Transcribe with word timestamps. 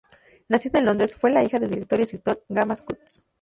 Nacida 0.47 0.79
en 0.79 0.85
Londres, 0.87 1.15
fue 1.15 1.29
la 1.29 1.43
hija 1.43 1.59
del 1.59 1.69
director 1.69 1.99
y 1.99 2.01
escritor 2.01 2.43
Graham 2.49 2.73
Cutts. 2.83 3.23